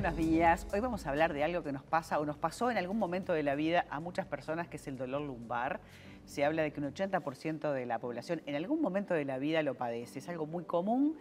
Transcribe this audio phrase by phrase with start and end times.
[0.00, 0.68] buenos días.
[0.72, 3.32] Hoy vamos a hablar de algo que nos pasa o nos pasó en algún momento
[3.32, 5.80] de la vida a muchas personas, que es el dolor lumbar.
[6.24, 9.60] Se habla de que un 80% de la población en algún momento de la vida
[9.64, 10.20] lo padece.
[10.20, 11.16] Es algo muy común.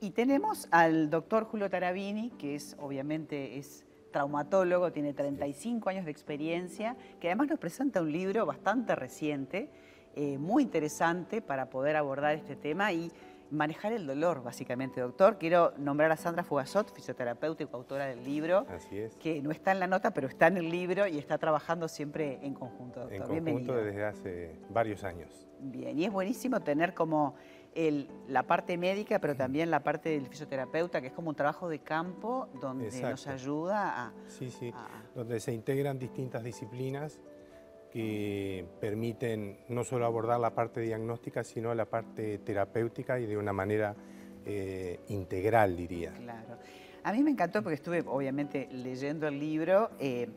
[0.00, 6.12] Y tenemos al doctor Julio Tarabini, que es obviamente es traumatólogo, tiene 35 años de
[6.12, 9.70] experiencia, que además nos presenta un libro bastante reciente,
[10.14, 13.10] eh, muy interesante para poder abordar este tema y
[13.50, 15.38] manejar el dolor, básicamente, doctor.
[15.38, 18.66] Quiero nombrar a Sandra Fugazot, fisioterapeuta y coautora del libro.
[18.68, 19.16] Así es.
[19.16, 22.38] Que no está en la nota, pero está en el libro y está trabajando siempre
[22.42, 23.32] en conjunto, doctor.
[23.32, 25.48] En conjunto desde hace varios años.
[25.60, 27.34] Bien, y es buenísimo tener como
[27.74, 31.68] el, la parte médica, pero también la parte del fisioterapeuta, que es como un trabajo
[31.68, 34.12] de campo donde nos ayuda a...
[34.26, 34.72] Sí, sí,
[35.14, 37.20] donde se integran distintas disciplinas
[37.90, 43.52] que permiten no solo abordar la parte diagnóstica, sino la parte terapéutica y de una
[43.52, 43.94] manera
[44.46, 46.12] eh, integral, diría.
[46.12, 46.58] Claro.
[47.02, 49.90] A mí me encantó porque estuve, obviamente, leyendo el libro.
[49.98, 50.28] Eh,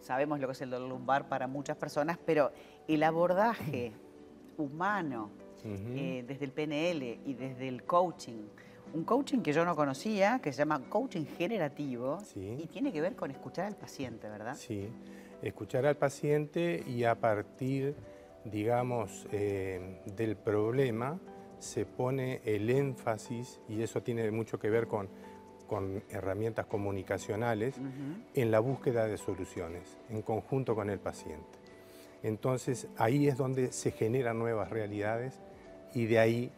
[0.00, 2.52] sabemos lo que es el dolor lumbar para muchas personas, pero
[2.86, 3.92] el abordaje
[4.56, 5.30] humano
[5.64, 8.44] eh, desde el PNL y desde el coaching,
[8.92, 13.16] un coaching que yo no conocía, que se llama coaching generativo, y tiene que ver
[13.16, 14.54] con escuchar al paciente, ¿verdad?
[14.54, 14.90] Sí
[15.44, 17.94] escuchar al paciente y a partir,
[18.44, 21.20] digamos, eh, del problema
[21.58, 25.08] se pone el énfasis, y eso tiene mucho que ver con,
[25.66, 27.76] con herramientas comunicacionales,
[28.34, 31.58] en la búsqueda de soluciones, en conjunto con el paciente.
[32.22, 35.40] Entonces ahí es donde se generan nuevas realidades
[35.94, 36.52] y de ahí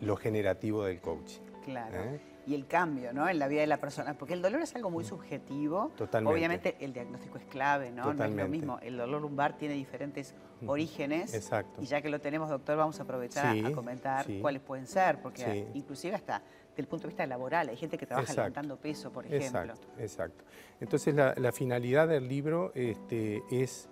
[0.00, 1.40] lo generativo del coaching.
[1.64, 2.02] Claro.
[2.02, 2.20] ¿eh?
[2.46, 3.28] Y el cambio ¿no?
[3.28, 5.90] en la vida de la persona, porque el dolor es algo muy subjetivo.
[5.96, 6.32] Totalmente.
[6.32, 8.14] Obviamente el diagnóstico es clave, ¿no?
[8.14, 8.78] No es lo mismo.
[8.80, 11.34] El dolor lumbar tiene diferentes orígenes.
[11.34, 11.82] Exacto.
[11.82, 15.66] Y ya que lo tenemos, doctor, vamos a aprovechar a, comentar cuáles pueden ser, porque
[15.74, 16.40] inclusive hasta
[16.76, 19.62] del punto de vista laboral, hay gente que trabaja levantando peso, por ejemplo.
[19.62, 20.44] Exacto, exacto.
[20.80, 23.88] Entonces la, finalidad del libro este, es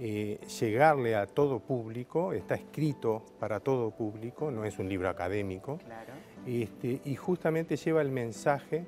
[0.00, 5.78] eh, llegarle a todo público, está escrito para todo público, no es un libro académico.
[5.78, 6.12] Claro
[6.46, 8.84] este, y justamente lleva el mensaje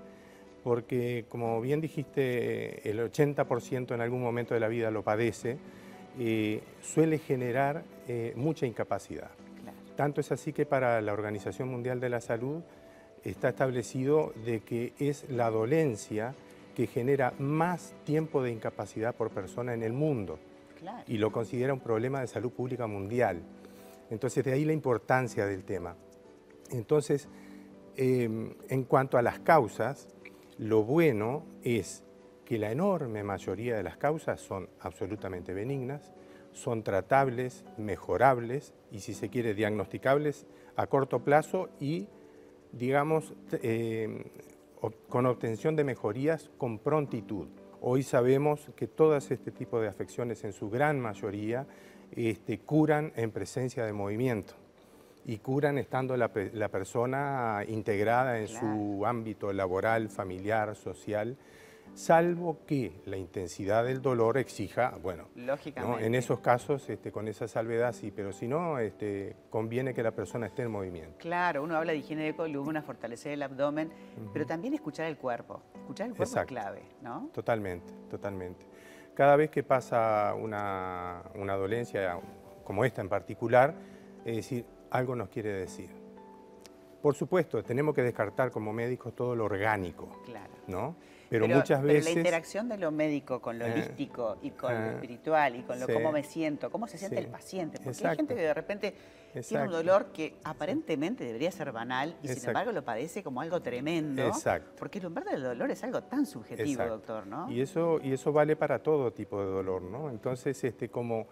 [0.62, 5.58] porque, como bien dijiste, el 80% en algún momento de la vida lo padece,
[6.18, 9.30] eh, suele generar eh, mucha incapacidad.
[9.96, 12.62] Tanto es así que para la Organización Mundial de la Salud
[13.24, 16.34] está establecido de que es la dolencia
[16.74, 20.38] que genera más tiempo de incapacidad por persona en el mundo
[21.06, 23.40] y lo considera un problema de salud pública mundial.
[24.10, 25.96] Entonces, de ahí la importancia del tema.
[26.70, 27.28] Entonces,
[27.98, 30.08] Em, en cuanto a las causas,
[30.58, 32.04] lo bueno es
[32.44, 36.12] que la enorme mayoría de las causas son absolutamente benignas,
[36.52, 42.08] son tratables, mejorables y si se quiere diagnosticables a corto plazo y
[42.70, 43.32] digamos
[43.62, 44.24] em,
[45.08, 47.48] con obtención de mejorías con prontitud.
[47.80, 51.66] Hoy sabemos que todas este tipo de afecciones en su gran mayoría
[52.12, 54.65] este, curan en presencia de movimiento
[55.28, 61.36] y curan estando la, persona integrada en su ámbito laboral, familiar, social,
[61.94, 66.06] salvo que la intensidad del dolor exija, bueno, Lógicamente.
[66.06, 70.12] en esos casos este, con esa salvedad sí, pero si no, este, conviene que la
[70.12, 71.16] persona esté en movimiento.
[71.18, 73.90] Claro, uno habla de higiene de columna, fortalecer el abdomen,
[74.32, 75.60] pero también escuchar el cuerpo.
[75.74, 77.30] Escuchar el cuerpo es clave, ¿no?
[77.34, 78.64] Totalmente, totalmente.
[79.12, 82.20] Cada vez que pasa una, una dolencia,
[82.62, 83.74] como esta en particular,
[84.24, 85.90] es decir, algo nos quiere decir.
[87.02, 90.52] Por supuesto, tenemos que descartar como médicos todo lo orgánico, claro.
[90.66, 90.96] ¿no?
[91.28, 92.04] Pero, muchas veces...
[92.04, 95.56] Pero la interacción de lo médico con lo eh, holístico y con lo eh, espiritual
[95.56, 97.78] y con lo cómo me siento, cómo se siente el paciente.
[97.82, 98.94] Porque hay gente que de repente
[99.46, 103.60] tiene un dolor que aparentemente debería ser banal y sin embargo lo padece como algo
[103.60, 104.26] tremendo.
[104.26, 104.72] Exacto.
[104.78, 107.50] Porque el umbral del dolor es algo tan subjetivo, doctor, ¿no?
[107.50, 110.10] Y eso, y eso vale para todo tipo de dolor, ¿no?
[110.10, 111.26] Entonces, este, como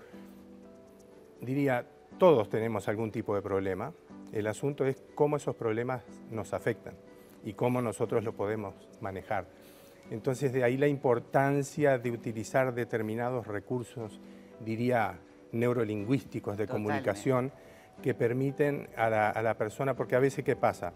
[1.40, 1.86] diría,
[2.18, 3.92] todos tenemos algún tipo de problema.
[4.32, 6.94] El asunto es cómo esos problemas nos afectan
[7.44, 9.46] y cómo nosotros lo podemos manejar.
[10.10, 14.20] Entonces de ahí la importancia de utilizar determinados recursos,
[14.60, 15.18] diría,
[15.52, 17.52] neurolingüísticos de comunicación
[18.02, 20.92] que permiten a la, persona, porque a veces ¿qué pasa?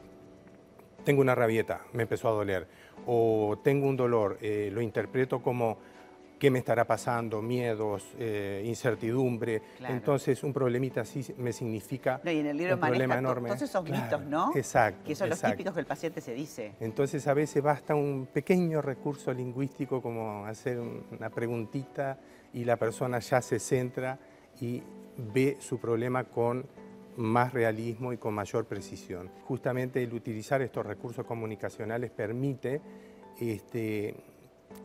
[1.04, 2.66] Tengo una rabieta, me empezó a doler,
[3.06, 5.78] o tengo un dolor, eh, lo interpreto como
[6.38, 9.62] qué me estará pasando, miedos, eh, incertidumbre.
[9.88, 13.48] Entonces, un problemita así me significa no, y en el libro un problema enorme.
[13.48, 14.52] Entonces son mitos, ¿no?
[14.54, 15.04] Exacto.
[15.06, 16.74] Que son los típicos que el paciente se dice.
[16.80, 22.18] Entonces, a veces basta un pequeño recurso lingüístico como hacer una preguntita
[22.52, 24.18] y la persona ya se centra
[24.60, 24.82] y
[25.16, 26.66] ve su problema con
[27.16, 29.28] más realismo y con mayor precisión.
[29.44, 32.80] Justamente el utilizar estos recursos comunicacionales permite
[33.40, 34.14] este,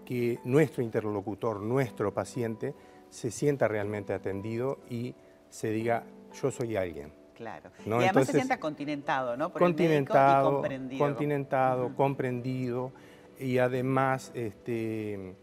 [0.05, 2.73] que nuestro interlocutor, nuestro paciente,
[3.09, 5.15] se sienta realmente atendido y
[5.49, 6.03] se diga,
[6.41, 7.13] yo soy alguien.
[7.35, 7.69] Claro.
[7.85, 7.95] ¿no?
[8.01, 9.51] Y además se Entonces, sienta continentado, ¿no?
[9.51, 11.05] Por continentado, el médico y comprendido.
[11.05, 12.91] continentado, comprendido
[13.39, 15.35] y además este,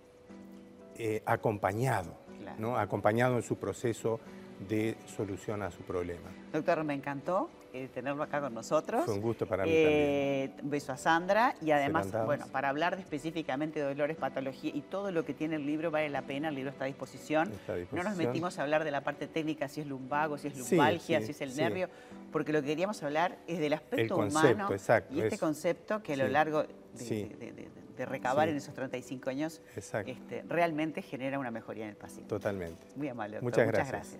[0.96, 2.56] eh, acompañado, Claro.
[2.58, 2.76] ¿no?
[2.76, 4.20] acompañado en su proceso
[4.68, 6.28] de solución a su problema.
[6.52, 9.04] Doctor, me encantó eh, tenerlo acá con nosotros.
[9.04, 12.96] Fue un gusto para mí Eh, un beso a Sandra y además, bueno, para hablar
[12.96, 16.48] de específicamente de dolores, patología y todo lo que tiene el libro vale la pena,
[16.48, 17.50] el libro está a disposición.
[17.52, 20.48] Está a No nos metimos a hablar de la parte técnica, si es lumbago, si
[20.48, 21.60] es lumbalgia, sí, si es el sí.
[21.60, 21.88] nervio,
[22.32, 25.46] porque lo que queríamos hablar es del aspecto concepto, humano exacto, y este eso.
[25.46, 27.24] concepto que a lo largo de, sí.
[27.38, 27.70] de- de-
[28.00, 28.52] de recabar Sí.
[28.52, 32.30] en esos 35 años este, realmente genera una mejoría en el paciente.
[32.30, 32.86] totalmente.
[32.96, 33.44] Muy amable, doctor.
[33.66, 34.16] Muchas gracias.